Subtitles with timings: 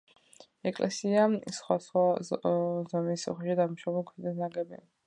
[0.69, 1.27] ეკლესია
[1.57, 4.87] სხვადასხვა ზომის უხეშად დამუშავებული ქვითაა ნაგები.